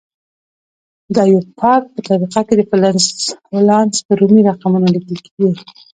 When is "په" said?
1.93-1.99, 4.05-4.11